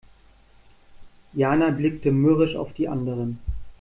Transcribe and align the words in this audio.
Jana 1.35 1.69
blickte 1.69 2.11
mürrisch 2.11 2.55
auf 2.55 2.73
die 2.73 2.87
anderen. 2.89 3.37